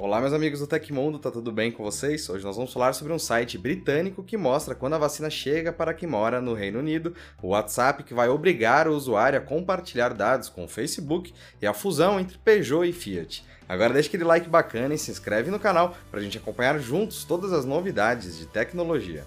Olá, 0.00 0.20
meus 0.20 0.32
amigos 0.32 0.60
do 0.60 0.66
Tecmundo, 0.68 1.18
tá 1.18 1.28
tudo 1.28 1.50
bem 1.50 1.72
com 1.72 1.82
vocês? 1.82 2.28
Hoje 2.28 2.44
nós 2.44 2.54
vamos 2.54 2.72
falar 2.72 2.92
sobre 2.92 3.12
um 3.12 3.18
site 3.18 3.58
britânico 3.58 4.22
que 4.22 4.36
mostra 4.36 4.72
quando 4.72 4.92
a 4.92 4.98
vacina 4.98 5.28
chega 5.28 5.72
para 5.72 5.92
quem 5.92 6.08
mora 6.08 6.40
no 6.40 6.54
Reino 6.54 6.78
Unido, 6.78 7.12
o 7.42 7.48
WhatsApp 7.48 8.04
que 8.04 8.14
vai 8.14 8.28
obrigar 8.28 8.86
o 8.86 8.94
usuário 8.94 9.40
a 9.40 9.42
compartilhar 9.42 10.14
dados 10.14 10.48
com 10.48 10.66
o 10.66 10.68
Facebook 10.68 11.34
e 11.60 11.66
a 11.66 11.74
fusão 11.74 12.20
entre 12.20 12.38
Peugeot 12.38 12.88
e 12.88 12.92
Fiat. 12.92 13.44
Agora 13.68 13.92
deixa 13.92 14.08
aquele 14.08 14.22
like 14.22 14.48
bacana 14.48 14.94
e 14.94 14.98
se 14.98 15.10
inscreve 15.10 15.50
no 15.50 15.58
canal 15.58 15.96
para 16.12 16.20
a 16.20 16.22
gente 16.22 16.38
acompanhar 16.38 16.78
juntos 16.78 17.24
todas 17.24 17.52
as 17.52 17.64
novidades 17.64 18.38
de 18.38 18.46
tecnologia. 18.46 19.26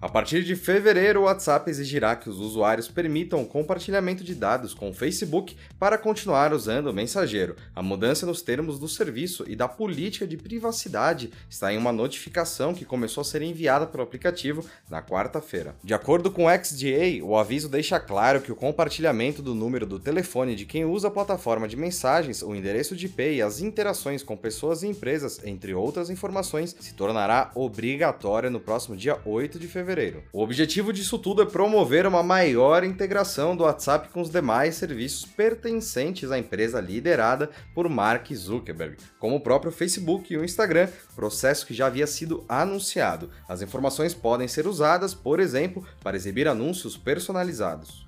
A 0.00 0.08
partir 0.08 0.44
de 0.44 0.54
fevereiro, 0.54 1.22
o 1.22 1.22
WhatsApp 1.24 1.68
exigirá 1.68 2.14
que 2.14 2.30
os 2.30 2.38
usuários 2.38 2.86
permitam 2.86 3.42
o 3.42 3.46
compartilhamento 3.46 4.22
de 4.22 4.32
dados 4.32 4.72
com 4.72 4.90
o 4.90 4.94
Facebook 4.94 5.56
para 5.76 5.98
continuar 5.98 6.52
usando 6.52 6.86
o 6.86 6.94
mensageiro. 6.94 7.56
A 7.74 7.82
mudança 7.82 8.24
nos 8.24 8.40
termos 8.40 8.78
do 8.78 8.86
serviço 8.86 9.44
e 9.48 9.56
da 9.56 9.66
política 9.66 10.24
de 10.24 10.36
privacidade 10.36 11.32
está 11.50 11.72
em 11.72 11.76
uma 11.76 11.90
notificação 11.90 12.72
que 12.72 12.84
começou 12.84 13.22
a 13.22 13.24
ser 13.24 13.42
enviada 13.42 13.88
pelo 13.88 14.04
aplicativo 14.04 14.64
na 14.88 15.02
quarta-feira. 15.02 15.74
De 15.82 15.92
acordo 15.92 16.30
com 16.30 16.46
o 16.46 16.64
XDA, 16.64 17.20
o 17.24 17.36
aviso 17.36 17.68
deixa 17.68 17.98
claro 17.98 18.40
que 18.40 18.52
o 18.52 18.56
compartilhamento 18.56 19.42
do 19.42 19.52
número 19.52 19.84
do 19.84 19.98
telefone 19.98 20.54
de 20.54 20.64
quem 20.64 20.84
usa 20.84 21.08
a 21.08 21.10
plataforma 21.10 21.66
de 21.66 21.76
mensagens, 21.76 22.40
o 22.40 22.54
endereço 22.54 22.94
de 22.94 23.06
IP 23.06 23.32
e 23.32 23.42
as 23.42 23.60
interações 23.60 24.22
com 24.22 24.36
pessoas 24.36 24.84
e 24.84 24.86
empresas, 24.86 25.40
entre 25.44 25.74
outras 25.74 26.08
informações, 26.08 26.76
se 26.78 26.94
tornará 26.94 27.50
obrigatória 27.56 28.48
no 28.48 28.60
próximo 28.60 28.96
dia 28.96 29.18
8 29.24 29.58
de 29.58 29.66
fevereiro 29.66 29.87
fevereiro. 29.88 30.22
O 30.32 30.42
objetivo 30.42 30.92
disso 30.92 31.18
tudo 31.18 31.40
é 31.40 31.46
promover 31.46 32.06
uma 32.06 32.22
maior 32.22 32.84
integração 32.84 33.56
do 33.56 33.64
WhatsApp 33.64 34.10
com 34.10 34.20
os 34.20 34.28
demais 34.28 34.74
serviços 34.74 35.24
pertencentes 35.24 36.30
à 36.30 36.38
empresa 36.38 36.78
liderada 36.78 37.48
por 37.74 37.88
Mark 37.88 38.30
Zuckerberg, 38.34 38.98
como 39.18 39.36
o 39.36 39.40
próprio 39.40 39.72
Facebook 39.72 40.32
e 40.32 40.36
o 40.36 40.44
Instagram, 40.44 40.88
processo 41.16 41.66
que 41.66 41.72
já 41.72 41.86
havia 41.86 42.06
sido 42.06 42.44
anunciado. 42.46 43.30
As 43.48 43.62
informações 43.62 44.12
podem 44.12 44.46
ser 44.46 44.66
usadas, 44.66 45.14
por 45.14 45.40
exemplo, 45.40 45.82
para 46.02 46.16
exibir 46.16 46.46
anúncios 46.46 46.96
personalizados. 46.98 48.07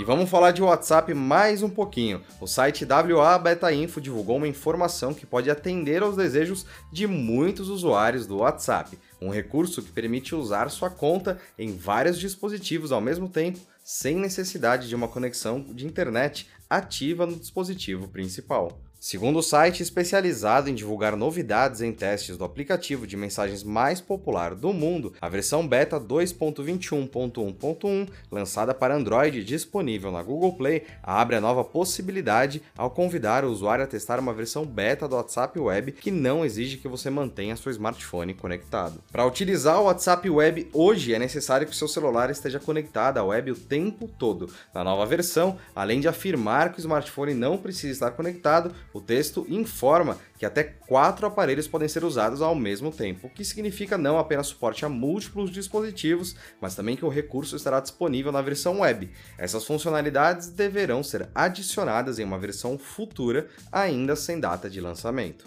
E 0.00 0.04
vamos 0.04 0.30
falar 0.30 0.52
de 0.52 0.62
WhatsApp 0.62 1.12
mais 1.12 1.62
um 1.62 1.68
pouquinho. 1.68 2.22
O 2.40 2.46
site 2.46 2.86
WA 2.86 3.38
Beta 3.38 3.70
Info 3.70 4.00
divulgou 4.00 4.38
uma 4.38 4.48
informação 4.48 5.12
que 5.12 5.26
pode 5.26 5.50
atender 5.50 6.02
aos 6.02 6.16
desejos 6.16 6.64
de 6.90 7.06
muitos 7.06 7.68
usuários 7.68 8.26
do 8.26 8.38
WhatsApp. 8.38 8.98
Um 9.20 9.28
recurso 9.28 9.82
que 9.82 9.92
permite 9.92 10.34
usar 10.34 10.70
sua 10.70 10.88
conta 10.88 11.38
em 11.58 11.76
vários 11.76 12.18
dispositivos 12.18 12.92
ao 12.92 13.00
mesmo 13.02 13.28
tempo, 13.28 13.60
sem 13.84 14.16
necessidade 14.16 14.88
de 14.88 14.94
uma 14.94 15.06
conexão 15.06 15.60
de 15.60 15.84
internet 15.84 16.48
ativa 16.70 17.26
no 17.26 17.36
dispositivo 17.36 18.08
principal. 18.08 18.80
Segundo 19.02 19.38
o 19.38 19.42
site 19.42 19.82
especializado 19.82 20.68
em 20.68 20.74
divulgar 20.74 21.16
novidades 21.16 21.80
em 21.80 21.90
testes 21.90 22.36
do 22.36 22.44
aplicativo 22.44 23.06
de 23.06 23.16
mensagens 23.16 23.64
mais 23.64 23.98
popular 23.98 24.54
do 24.54 24.74
mundo, 24.74 25.14
a 25.18 25.26
versão 25.26 25.66
beta 25.66 25.98
2.21.1.1, 25.98 28.06
lançada 28.30 28.74
para 28.74 28.94
Android 28.94 29.38
e 29.38 29.44
disponível 29.44 30.12
na 30.12 30.22
Google 30.22 30.52
Play, 30.52 30.82
abre 31.02 31.36
a 31.36 31.40
nova 31.40 31.64
possibilidade 31.64 32.60
ao 32.76 32.90
convidar 32.90 33.42
o 33.42 33.50
usuário 33.50 33.84
a 33.84 33.88
testar 33.88 34.20
uma 34.20 34.34
versão 34.34 34.66
beta 34.66 35.08
do 35.08 35.16
WhatsApp 35.16 35.58
Web 35.58 35.92
que 35.92 36.10
não 36.10 36.44
exige 36.44 36.76
que 36.76 36.86
você 36.86 37.08
mantenha 37.08 37.56
seu 37.56 37.72
smartphone 37.72 38.34
conectado. 38.34 39.00
Para 39.10 39.24
utilizar 39.24 39.80
o 39.80 39.84
WhatsApp 39.84 40.28
Web 40.28 40.68
hoje 40.74 41.14
é 41.14 41.18
necessário 41.18 41.66
que 41.66 41.74
seu 41.74 41.88
celular 41.88 42.28
esteja 42.28 42.60
conectado 42.60 43.16
à 43.16 43.24
web 43.24 43.52
o 43.52 43.56
tempo 43.56 44.10
todo. 44.18 44.50
Na 44.74 44.84
nova 44.84 45.06
versão, 45.06 45.56
além 45.74 46.00
de 46.00 46.08
afirmar 46.08 46.70
que 46.70 46.80
o 46.80 46.82
smartphone 46.82 47.32
não 47.32 47.56
precisa 47.56 47.94
estar 47.94 48.10
conectado, 48.10 48.74
o 48.92 49.00
texto 49.00 49.46
informa 49.48 50.18
que 50.38 50.46
até 50.46 50.64
quatro 50.64 51.26
aparelhos 51.26 51.68
podem 51.68 51.88
ser 51.88 52.04
usados 52.04 52.42
ao 52.42 52.54
mesmo 52.54 52.90
tempo, 52.90 53.26
o 53.26 53.30
que 53.30 53.44
significa 53.44 53.98
não 53.98 54.18
apenas 54.18 54.48
suporte 54.48 54.84
a 54.84 54.88
múltiplos 54.88 55.50
dispositivos, 55.50 56.34
mas 56.60 56.74
também 56.74 56.96
que 56.96 57.04
o 57.04 57.08
recurso 57.08 57.56
estará 57.56 57.80
disponível 57.80 58.32
na 58.32 58.42
versão 58.42 58.80
web. 58.80 59.10
Essas 59.38 59.64
funcionalidades 59.64 60.48
deverão 60.48 61.02
ser 61.02 61.28
adicionadas 61.34 62.18
em 62.18 62.24
uma 62.24 62.38
versão 62.38 62.78
futura, 62.78 63.48
ainda 63.70 64.16
sem 64.16 64.40
data 64.40 64.68
de 64.68 64.80
lançamento. 64.80 65.44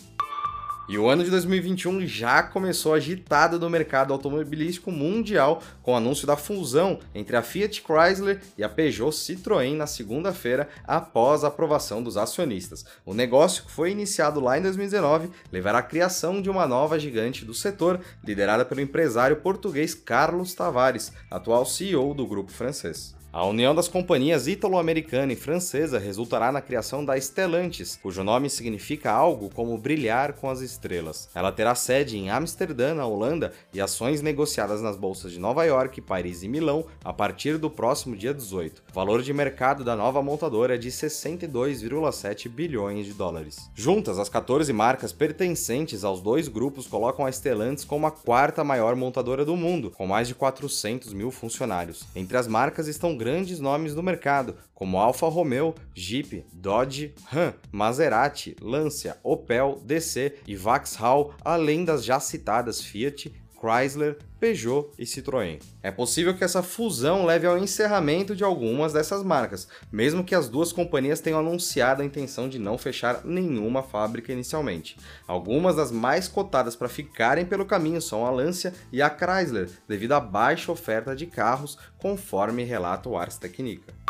E 0.90 0.98
o 0.98 1.08
ano 1.08 1.24
de 1.24 1.30
2021 1.30 2.06
já 2.06 2.44
começou 2.44 2.94
agitado 2.94 3.58
no 3.58 3.70
mercado 3.70 4.12
automobilístico 4.12 4.92
mundial 4.92 5.64
com 5.82 5.94
o 5.94 5.96
anúncio 5.96 6.28
da 6.28 6.36
fusão 6.36 7.00
entre 7.16 7.38
a 7.38 7.42
Fiat 7.42 7.82
Chrysler 7.82 8.42
e 8.58 8.64
a 8.66 8.68
Peugeot 8.68 9.12
Citroën 9.12 9.78
na 9.78 9.88
segunda-feira 9.88 10.68
após 10.86 11.46
a 11.46 11.48
aprovação 11.48 12.04
dos 12.04 12.18
acionistas. 12.18 12.86
O 13.06 13.14
negócio, 13.14 13.64
que 13.64 13.72
foi 13.72 13.92
iniciado 13.92 14.42
lá 14.42 14.58
em 14.58 14.62
2019, 14.62 15.30
levará 15.54 15.78
à 15.80 15.84
criação 15.84 16.42
de 16.42 16.50
uma 16.50 16.68
nova 16.68 17.00
gigante 17.00 17.46
do 17.46 17.54
setor, 17.54 18.02
liderada 18.22 18.66
pelo 18.66 18.82
empresário 18.82 19.38
português 19.38 19.94
Carlos 19.94 20.54
Tavares, 20.54 21.14
atual 21.32 21.66
CEO 21.66 22.14
do 22.14 22.28
grupo 22.28 22.52
francês. 22.52 23.16
A 23.34 23.44
união 23.48 23.74
das 23.74 23.88
companhias 23.88 24.46
ítalo-americana 24.46 25.34
e 25.34 25.36
francesa 25.36 25.98
resultará 25.98 26.52
na 26.52 26.62
criação 26.62 27.04
da 27.04 27.20
Stellantis, 27.20 27.98
cujo 28.00 28.24
nome 28.24 28.48
significa 28.48 29.12
algo 29.12 29.50
como 29.50 29.76
brilhar 29.76 30.34
com 30.34 30.52
as 30.52 30.62
estrelas. 30.74 31.30
Ela 31.34 31.52
terá 31.52 31.74
sede 31.74 32.18
em 32.18 32.30
Amsterdã, 32.30 32.94
na 32.94 33.06
Holanda, 33.06 33.54
e 33.74 33.80
ações 33.80 34.22
negociadas 34.22 34.82
nas 34.82 34.98
bolsas 34.98 35.32
de 35.32 35.40
Nova 35.40 35.64
York, 35.64 36.02
Paris 36.02 36.44
e 36.44 36.48
Milão 36.48 36.86
a 37.04 37.14
partir 37.14 37.58
do 37.58 37.70
próximo 37.70 38.16
dia 38.16 38.34
18. 38.34 38.84
O 38.92 38.94
valor 38.94 39.22
de 39.22 39.34
mercado 39.34 39.84
da 39.84 39.96
nova 39.96 40.22
montadora 40.22 40.76
é 40.76 40.78
de 40.78 40.90
62,7 40.90 42.50
bilhões 42.50 43.06
de 43.06 43.14
dólares. 43.14 43.70
Juntas, 43.74 44.20
as 44.20 44.30
14 44.30 44.72
marcas 44.74 45.14
pertencentes 45.14 46.04
aos 46.04 46.22
dois 46.22 46.48
grupos 46.48 46.88
colocam 46.88 47.26
a 47.26 47.32
Stellantis 47.32 47.86
como 47.86 48.08
a 48.08 48.12
quarta 48.12 48.64
maior 48.64 48.96
montadora 48.96 49.46
do 49.46 49.56
mundo, 49.56 49.92
com 49.92 50.06
mais 50.06 50.28
de 50.28 50.36
400 50.36 51.14
mil 51.14 51.32
funcionários. 51.32 52.04
Entre 52.16 52.38
as 52.38 52.48
marcas 52.48 52.88
estão 52.88 53.16
grandes 53.16 53.60
nomes 53.60 53.96
do 53.96 54.04
mercado, 54.04 54.56
como 54.74 54.98
Alfa 54.98 55.28
Romeo, 55.30 55.74
Jeep, 55.96 56.46
Dodge, 56.52 57.14
Ram, 57.26 57.54
Maserati, 57.72 58.56
Lancia, 58.62 59.18
Opel, 59.24 59.80
DC 59.86 60.36
e 60.48 60.56
Vauxhall, 60.64 61.34
além 61.44 61.84
das 61.84 62.06
já 62.06 62.22
citadas 62.22 62.80
Fiat, 62.80 63.34
Chrysler, 63.60 64.18
Peugeot 64.40 64.92
e 64.98 65.06
Citroën. 65.06 65.62
É 65.82 65.90
possível 65.90 66.36
que 66.36 66.44
essa 66.44 66.64
fusão 66.64 67.26
leve 67.26 67.48
ao 67.48 67.58
encerramento 67.58 68.36
de 68.36 68.44
algumas 68.44 68.92
dessas 68.92 69.24
marcas, 69.24 69.68
mesmo 69.92 70.24
que 70.24 70.36
as 70.36 70.50
duas 70.50 70.74
companhias 70.74 71.22
tenham 71.22 71.40
anunciado 71.40 72.02
a 72.02 72.06
intenção 72.06 72.50
de 72.50 72.60
não 72.60 72.78
fechar 72.78 73.24
nenhuma 73.24 73.84
fábrica 73.84 74.34
inicialmente. 74.34 74.98
Algumas 75.28 75.78
das 75.78 75.92
mais 75.92 76.28
cotadas 76.28 76.76
para 76.76 76.90
ficarem 76.90 77.46
pelo 77.46 77.66
caminho 77.66 78.02
são 78.02 78.26
a 78.26 78.32
Lancia 78.32 78.74
e 78.92 79.02
a 79.02 79.10
Chrysler, 79.10 79.70
devido 79.88 80.14
à 80.14 80.20
baixa 80.20 80.72
oferta 80.72 81.16
de 81.16 81.26
carros, 81.26 81.78
conforme 81.98 82.64
relata 82.64 83.08
o 83.08 83.18
Ars 83.18 83.38
Technica. 83.38 84.03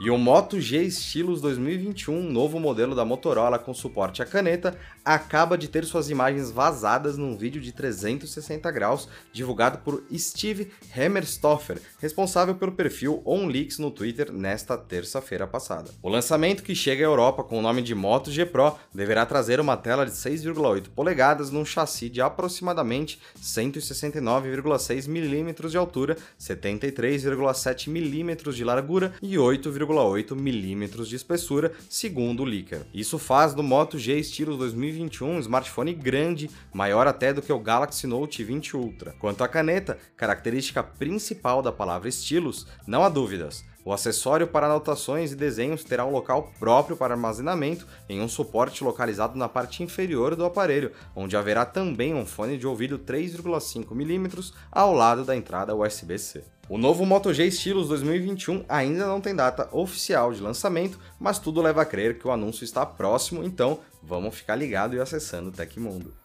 E 0.00 0.10
o 0.10 0.18
Moto 0.18 0.60
G 0.60 0.82
Estilos 0.82 1.40
2021, 1.40 2.20
novo 2.20 2.58
modelo 2.58 2.96
da 2.96 3.04
Motorola 3.04 3.60
com 3.60 3.72
suporte 3.72 4.22
à 4.22 4.26
caneta, 4.26 4.76
acaba 5.04 5.56
de 5.56 5.68
ter 5.68 5.84
suas 5.84 6.10
imagens 6.10 6.50
vazadas 6.50 7.16
num 7.16 7.36
vídeo 7.36 7.62
de 7.62 7.70
360 7.70 8.68
graus 8.72 9.08
divulgado 9.32 9.78
por 9.78 10.02
Steve 10.12 10.72
Hammerstoffer, 10.96 11.80
responsável 12.00 12.56
pelo 12.56 12.72
perfil 12.72 13.22
OnLeaks 13.24 13.78
no 13.78 13.88
Twitter 13.88 14.32
nesta 14.32 14.76
terça-feira 14.76 15.46
passada. 15.46 15.92
O 16.02 16.08
lançamento 16.08 16.64
que 16.64 16.74
chega 16.74 17.04
à 17.04 17.06
Europa 17.06 17.44
com 17.44 17.60
o 17.60 17.62
nome 17.62 17.80
de 17.80 17.94
Moto 17.94 18.32
G 18.32 18.44
Pro 18.44 18.74
deverá 18.92 19.24
trazer 19.24 19.60
uma 19.60 19.76
tela 19.76 20.04
de 20.04 20.10
6,8 20.10 20.88
polegadas 20.88 21.52
num 21.52 21.64
chassi 21.64 22.08
de 22.08 22.20
aproximadamente 22.20 23.20
169,6 23.40 25.06
mm 25.06 25.68
de 25.68 25.76
altura, 25.76 26.16
73,7 26.40 27.86
mm 27.88 28.52
de 28.52 28.64
largura 28.64 29.12
e 29.22 29.38
8, 29.38 29.70
1,8 29.86 30.34
milímetros 30.34 31.08
de 31.08 31.16
espessura, 31.16 31.72
segundo 31.88 32.42
o 32.42 32.46
Licker. 32.46 32.82
Isso 32.92 33.18
faz 33.18 33.54
do 33.54 33.62
Moto 33.62 33.98
G 33.98 34.18
Estilos 34.18 34.58
2021 34.58 35.36
um 35.36 35.40
smartphone 35.40 35.92
grande, 35.92 36.50
maior 36.72 37.06
até 37.06 37.32
do 37.32 37.42
que 37.42 37.52
o 37.52 37.58
Galaxy 37.58 38.06
Note 38.06 38.42
20 38.42 38.76
Ultra. 38.76 39.14
Quanto 39.18 39.44
à 39.44 39.48
caneta, 39.48 39.98
característica 40.16 40.82
principal 40.82 41.62
da 41.62 41.72
palavra 41.72 42.08
estilos, 42.08 42.66
não 42.86 43.04
há 43.04 43.08
dúvidas. 43.08 43.64
O 43.84 43.92
acessório 43.92 44.46
para 44.46 44.66
anotações 44.66 45.32
e 45.32 45.36
desenhos 45.36 45.84
terá 45.84 46.06
um 46.06 46.10
local 46.10 46.50
próprio 46.58 46.96
para 46.96 47.12
armazenamento 47.12 47.86
em 48.08 48.22
um 48.22 48.28
suporte 48.28 48.82
localizado 48.82 49.36
na 49.36 49.46
parte 49.46 49.82
inferior 49.82 50.34
do 50.34 50.44
aparelho, 50.44 50.90
onde 51.14 51.36
haverá 51.36 51.66
também 51.66 52.14
um 52.14 52.24
fone 52.24 52.56
de 52.56 52.66
ouvido 52.66 52.98
3,5 52.98 53.90
mm 53.90 54.52
ao 54.72 54.94
lado 54.94 55.22
da 55.22 55.36
entrada 55.36 55.74
USB-C. 55.74 56.53
O 56.66 56.78
novo 56.78 57.04
Moto 57.04 57.32
G 57.34 57.46
Estilos 57.46 57.88
2021 57.88 58.64
ainda 58.66 59.06
não 59.06 59.20
tem 59.20 59.36
data 59.36 59.68
oficial 59.70 60.32
de 60.32 60.40
lançamento, 60.40 60.98
mas 61.20 61.38
tudo 61.38 61.60
leva 61.60 61.82
a 61.82 61.84
crer 61.84 62.18
que 62.18 62.26
o 62.26 62.30
anúncio 62.30 62.64
está 62.64 62.86
próximo, 62.86 63.44
então 63.44 63.80
vamos 64.02 64.34
ficar 64.34 64.56
ligado 64.56 64.96
e 64.96 65.00
acessando 65.00 65.50
o 65.50 65.52
Tecmundo. 65.52 66.23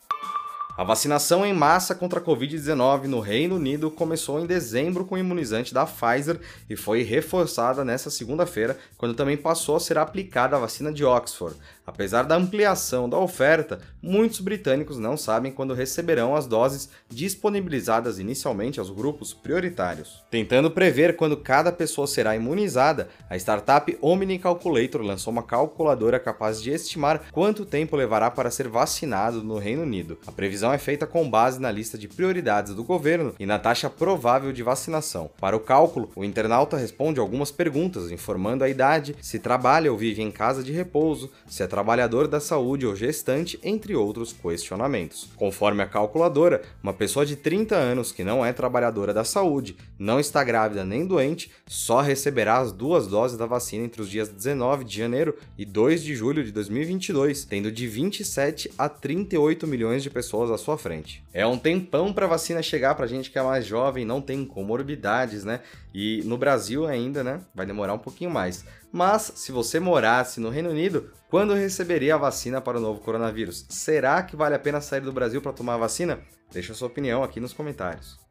A 0.80 0.84
vacinação 0.86 1.46
em 1.46 1.52
massa 1.52 1.94
contra 1.94 2.22
a 2.22 2.24
Covid-19 2.24 3.04
no 3.04 3.20
Reino 3.20 3.58
Unido 3.58 3.92
começou 3.92 4.40
em 4.40 4.46
dezembro 4.46 5.04
com 5.04 5.16
o 5.16 5.18
imunizante 5.18 5.74
da 5.74 5.86
Pfizer 5.86 6.40
e 6.70 6.78
foi 6.78 7.04
reforçada 7.04 7.84
nesta 7.84 8.10
segunda-feira, 8.10 8.80
quando 8.98 9.14
também 9.14 9.36
passou 9.36 9.76
a 9.76 9.80
ser 9.82 9.98
aplicada 9.98 10.56
a 10.56 10.60
vacina 10.60 10.90
de 10.90 11.04
Oxford. 11.04 11.58
Apesar 11.86 12.24
da 12.24 12.36
ampliação 12.36 13.10
da 13.10 13.18
oferta, 13.18 13.82
muitos 14.02 14.40
britânicos 14.40 14.98
não 14.98 15.18
sabem 15.18 15.52
quando 15.52 15.74
receberão 15.74 16.34
as 16.34 16.46
doses 16.46 16.88
disponibilizadas 17.10 18.18
inicialmente 18.18 18.80
aos 18.80 18.90
grupos 18.90 19.34
prioritários. 19.34 20.24
Tentando 20.32 20.72
prever 20.72 21.18
quando 21.18 21.36
cada 21.36 21.74
pessoa 21.74 22.08
será 22.08 22.38
imunizada, 22.38 23.10
a 23.30 23.36
startup 23.36 23.98
Omni 24.02 24.40
Calculator 24.40 25.02
lançou 25.02 25.34
uma 25.34 25.44
calculadora 25.44 26.20
capaz 26.20 26.62
de 26.62 26.70
estimar 26.70 27.24
quanto 27.34 27.66
tempo 27.66 27.98
levará 27.98 28.32
para 28.32 28.50
ser 28.50 28.70
vacinado 28.70 29.44
no 29.44 29.58
Reino 29.58 29.82
Unido. 29.82 30.18
A 30.26 30.32
previsão 30.32 30.69
é 30.72 30.78
feita 30.78 31.08
com 31.08 31.30
base 31.30 31.60
na 31.60 31.72
lista 31.72 31.98
de 31.98 32.08
prioridades 32.08 32.74
do 32.74 32.84
governo 32.84 33.34
e 33.40 33.46
na 33.46 33.60
taxa 33.60 33.90
provável 33.90 34.52
de 34.52 34.64
vacinação. 34.64 35.30
Para 35.40 35.56
o 35.56 35.60
cálculo, 35.60 36.10
o 36.16 36.24
internauta 36.24 36.78
responde 36.78 37.20
algumas 37.20 37.52
perguntas, 37.52 38.12
informando 38.12 38.64
a 38.64 38.70
idade, 38.70 39.16
se 39.22 39.40
trabalha 39.40 39.92
ou 39.92 39.98
vive 39.98 40.22
em 40.22 40.32
casa 40.32 40.64
de 40.64 40.72
repouso, 40.72 41.30
se 41.48 41.64
é 41.64 41.68
trabalhador 41.68 42.28
da 42.28 42.40
saúde 42.40 42.86
ou 42.86 42.96
gestante, 42.96 43.60
entre 43.64 43.96
outros 43.96 44.34
questionamentos. 44.34 45.30
Conforme 45.36 45.84
a 45.84 45.88
calculadora, 45.88 46.62
uma 46.82 46.94
pessoa 46.94 47.26
de 47.26 47.36
30 47.36 47.76
anos 47.76 48.12
que 48.12 48.24
não 48.24 48.46
é 48.46 48.54
trabalhadora 48.54 49.14
da 49.14 49.24
saúde, 49.24 49.78
não 49.98 50.20
está 50.20 50.44
grávida 50.44 50.84
nem 50.84 51.06
doente, 51.06 51.52
só 51.68 52.02
receberá 52.02 52.58
as 52.58 52.72
duas 52.72 53.08
doses 53.08 53.38
da 53.38 53.46
vacina 53.46 53.86
entre 53.86 54.02
os 54.02 54.10
dias 54.10 54.30
19 54.30 54.84
de 54.84 54.98
janeiro 54.98 55.36
e 55.58 55.66
2 55.66 56.04
de 56.04 56.16
julho 56.16 56.44
de 56.44 56.52
2022, 56.52 57.46
tendo 57.46 57.72
de 57.72 57.88
27 57.88 58.72
a 58.78 58.88
38 58.88 59.68
milhões 59.68 60.04
de 60.04 60.10
pessoas 60.10 60.50
sua 60.60 60.78
frente. 60.78 61.24
É 61.34 61.48
um 61.48 61.58
tempão 61.58 62.14
para 62.14 62.28
vacina 62.28 62.62
chegar 62.62 62.94
para 62.94 63.08
gente 63.08 63.32
que 63.32 63.40
é 63.40 63.42
mais 63.42 63.66
jovem, 63.66 64.06
não 64.06 64.22
tem 64.22 64.46
comorbidades, 64.46 65.44
né? 65.44 65.62
E 65.92 66.22
no 66.26 66.38
Brasil 66.38 66.86
ainda, 66.86 67.24
né? 67.24 67.42
Vai 67.56 67.66
demorar 67.66 67.96
um 67.96 68.00
pouquinho 68.00 68.30
mais. 68.30 68.64
Mas 68.92 69.32
se 69.36 69.52
você 69.52 69.80
morasse 69.80 70.40
no 70.40 70.50
Reino 70.50 70.70
Unido, 70.70 71.12
quando 71.30 71.56
receberia 71.56 72.14
a 72.14 72.20
vacina 72.20 72.62
para 72.62 72.78
o 72.78 72.82
novo 72.82 73.00
coronavírus? 73.00 73.66
Será 73.70 74.22
que 74.22 74.36
vale 74.36 74.54
a 74.54 74.60
pena 74.60 74.80
sair 74.82 75.02
do 75.02 75.12
Brasil 75.12 75.42
para 75.42 75.54
tomar 75.54 75.74
a 75.74 75.78
vacina? 75.78 76.20
Deixa 76.52 76.76
sua 76.76 76.88
opinião 76.88 77.24
aqui 77.24 77.40
nos 77.40 77.54
comentários. 77.54 78.29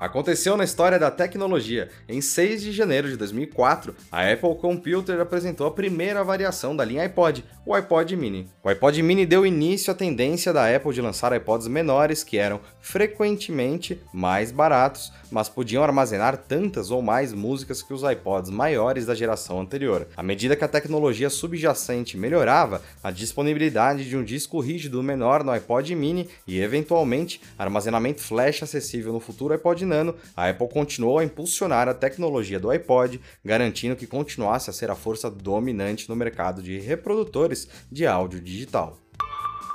Aconteceu 0.00 0.56
na 0.56 0.64
história 0.64 0.98
da 0.98 1.10
tecnologia. 1.10 1.90
Em 2.08 2.22
6 2.22 2.62
de 2.62 2.72
janeiro 2.72 3.06
de 3.06 3.18
2004, 3.18 3.94
a 4.10 4.32
Apple 4.32 4.54
Computer 4.54 5.20
apresentou 5.20 5.66
a 5.66 5.70
primeira 5.70 6.24
variação 6.24 6.74
da 6.74 6.82
linha 6.86 7.02
iPod, 7.02 7.44
o 7.66 7.74
iPod 7.74 8.16
Mini. 8.16 8.48
O 8.64 8.70
iPod 8.70 9.02
Mini 9.02 9.26
deu 9.26 9.44
início 9.44 9.92
à 9.92 9.94
tendência 9.94 10.54
da 10.54 10.74
Apple 10.74 10.94
de 10.94 11.02
lançar 11.02 11.36
iPods 11.36 11.68
menores 11.68 12.24
que 12.24 12.38
eram 12.38 12.62
frequentemente 12.80 14.00
mais 14.10 14.50
baratos, 14.50 15.12
mas 15.30 15.50
podiam 15.50 15.84
armazenar 15.84 16.34
tantas 16.38 16.90
ou 16.90 17.02
mais 17.02 17.34
músicas 17.34 17.82
que 17.82 17.92
os 17.92 18.02
iPods 18.02 18.50
maiores 18.50 19.04
da 19.04 19.14
geração 19.14 19.60
anterior. 19.60 20.08
À 20.16 20.22
medida 20.22 20.56
que 20.56 20.64
a 20.64 20.68
tecnologia 20.68 21.28
subjacente 21.28 22.16
melhorava, 22.16 22.80
a 23.04 23.10
disponibilidade 23.10 24.08
de 24.08 24.16
um 24.16 24.24
disco 24.24 24.60
rígido 24.60 25.02
menor 25.02 25.44
no 25.44 25.52
iPod 25.52 25.94
Mini 25.94 26.26
e, 26.46 26.58
eventualmente, 26.58 27.38
armazenamento 27.58 28.22
flash 28.22 28.62
acessível 28.62 29.12
no 29.12 29.20
futuro 29.20 29.52
iPod 29.52 29.89
Nano, 29.90 30.14
a 30.34 30.48
Apple 30.48 30.68
continuou 30.68 31.18
a 31.18 31.24
impulsionar 31.24 31.88
a 31.88 31.94
tecnologia 31.94 32.58
do 32.58 32.70
iPod, 32.70 33.20
garantindo 33.44 33.96
que 33.96 34.06
continuasse 34.06 34.70
a 34.70 34.72
ser 34.72 34.90
a 34.90 34.94
força 34.94 35.30
dominante 35.30 36.08
no 36.08 36.16
mercado 36.16 36.62
de 36.62 36.78
reprodutores 36.78 37.68
de 37.92 38.06
áudio 38.06 38.40
digital. 38.40 38.98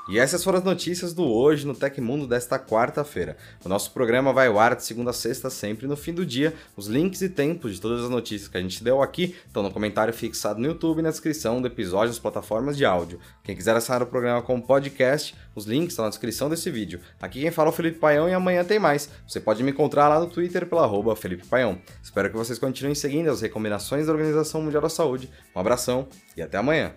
E 0.08 0.20
essas 0.20 0.44
foram 0.44 0.60
as 0.60 0.64
notícias 0.64 1.14
do 1.14 1.24
hoje 1.24 1.66
no 1.66 1.74
Tecmundo 1.74 2.28
desta 2.28 2.60
quarta-feira. 2.60 3.36
O 3.64 3.70
nosso 3.70 3.92
programa 3.92 4.32
vai 4.32 4.48
ao 4.48 4.60
ar 4.60 4.76
de 4.76 4.84
segunda 4.84 5.10
a 5.10 5.14
sexta, 5.14 5.50
sempre 5.50 5.88
no 5.88 5.98
fim 5.98 6.14
do 6.14 6.24
dia. 6.24 6.54
Os 6.78 6.86
links 6.86 7.24
e 7.24 7.30
tempos 7.30 7.74
de 7.74 7.82
todas 7.82 8.04
as 8.04 8.10
notícias 8.10 8.48
que 8.48 8.58
a 8.58 8.62
gente 8.62 8.84
deu 8.84 9.02
aqui 9.02 9.36
estão 9.48 9.64
no 9.64 9.72
comentário 9.72 10.14
fixado 10.14 10.60
no 10.60 10.68
YouTube 10.68 11.00
e 11.00 11.02
na 11.02 11.10
descrição 11.10 11.60
do 11.60 11.68
episódio 11.68 12.10
nas 12.10 12.20
plataformas 12.20 12.78
de 12.78 12.86
áudio. 12.86 13.20
Quem 13.44 13.56
quiser 13.56 13.76
assinar 13.76 14.04
o 14.04 14.06
programa 14.06 14.44
como 14.44 14.62
podcast, 14.62 15.36
os 15.56 15.66
links 15.66 15.94
estão 15.94 16.06
na 16.06 16.10
descrição 16.10 16.50
desse 16.50 16.70
vídeo. 16.70 17.00
Aqui 17.20 17.42
quem 17.42 17.50
fala 17.50 17.70
é 17.70 17.72
o 17.72 17.76
Felipe 17.76 17.98
Paião 17.98 18.30
e 18.30 18.34
amanhã 18.34 18.64
tem 18.64 18.78
mais. 18.78 19.10
Você 19.28 19.40
pode 19.40 19.64
me 19.64 19.72
encontrar 19.72 20.08
lá 20.08 20.20
no 20.20 20.28
Twitter 20.28 20.68
pela 20.68 21.16
Felipe 21.16 21.48
Paião. 21.48 21.80
Espero 22.04 22.30
que 22.30 22.38
vocês 22.38 22.60
continuem 22.60 22.94
seguindo 22.94 23.32
as 23.32 23.42
recomendações 23.42 24.06
da 24.06 24.12
Organização 24.12 24.62
Mundial 24.62 24.84
da 24.84 24.90
Saúde. 24.90 25.32
Um 25.56 25.60
abração 25.60 26.08
e 26.38 26.44
até 26.44 26.60
amanhã. 26.60 26.94